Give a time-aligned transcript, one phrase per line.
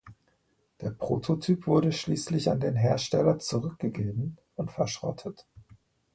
[0.81, 5.45] Der Prototyp wurde schließlich an den Hersteller zurückgegeben und verschrottet.